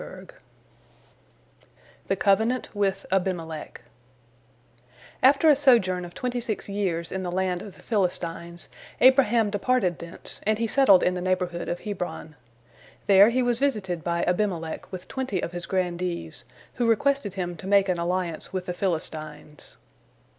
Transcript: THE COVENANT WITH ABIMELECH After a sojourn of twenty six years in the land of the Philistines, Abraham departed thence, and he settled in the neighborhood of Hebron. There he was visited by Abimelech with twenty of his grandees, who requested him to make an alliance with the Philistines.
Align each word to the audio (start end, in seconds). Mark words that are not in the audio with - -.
THE 2.07 2.15
COVENANT 2.15 2.73
WITH 2.75 3.05
ABIMELECH 3.11 3.81
After 5.21 5.47
a 5.47 5.55
sojourn 5.55 6.05
of 6.05 6.15
twenty 6.15 6.39
six 6.39 6.67
years 6.67 7.11
in 7.11 7.21
the 7.21 7.29
land 7.31 7.61
of 7.61 7.75
the 7.75 7.83
Philistines, 7.83 8.67
Abraham 8.99 9.51
departed 9.51 9.99
thence, 9.99 10.41
and 10.47 10.57
he 10.57 10.65
settled 10.65 11.03
in 11.03 11.13
the 11.13 11.21
neighborhood 11.21 11.69
of 11.69 11.81
Hebron. 11.81 12.35
There 13.05 13.29
he 13.29 13.43
was 13.43 13.59
visited 13.59 14.03
by 14.03 14.23
Abimelech 14.23 14.91
with 14.91 15.07
twenty 15.07 15.39
of 15.39 15.51
his 15.51 15.67
grandees, 15.67 16.45
who 16.73 16.89
requested 16.89 17.35
him 17.35 17.55
to 17.57 17.67
make 17.67 17.87
an 17.87 17.99
alliance 17.99 18.51
with 18.51 18.65
the 18.65 18.73
Philistines. 18.73 19.77